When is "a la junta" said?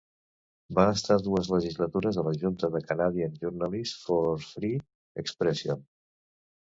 2.17-2.71